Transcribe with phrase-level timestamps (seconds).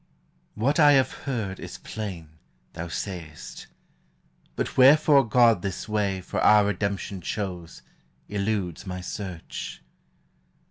[0.55, 2.29] What I have heard, Is plain,
[2.73, 3.67] thou say'st:
[4.55, 7.83] but wherefore God this way For our redemption chose,
[8.27, 9.83] eludes my search.